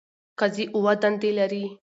[0.39, 1.65] قاضی اووه دندې لري.